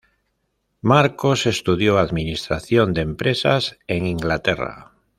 Marcos 0.81 1.45
estudió 1.45 1.99
Administración 1.99 2.91
de 2.93 3.01
empresas 3.01 3.77
en 3.85 4.07
Inglaterra. 4.07 4.93